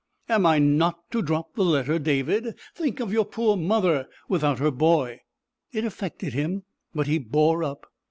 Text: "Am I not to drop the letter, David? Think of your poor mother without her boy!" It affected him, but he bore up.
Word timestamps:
"Am 0.27 0.47
I 0.47 0.57
not 0.57 1.11
to 1.11 1.21
drop 1.21 1.53
the 1.53 1.63
letter, 1.63 1.99
David? 1.99 2.57
Think 2.73 2.99
of 2.99 3.13
your 3.13 3.23
poor 3.23 3.55
mother 3.55 4.07
without 4.27 4.57
her 4.57 4.71
boy!" 4.71 5.19
It 5.71 5.85
affected 5.85 6.33
him, 6.33 6.63
but 6.91 7.05
he 7.05 7.19
bore 7.19 7.63
up. 7.63 7.85